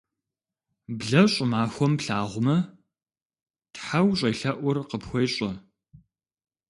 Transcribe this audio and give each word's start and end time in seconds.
Блэ 0.97 1.21
щӏымахуэм 1.31 1.93
плъагъумэ, 1.99 2.57
тхьэ 3.73 3.99
ущӏелъэӏур 4.07 4.77
къыпхуещӏэ. 4.89 5.51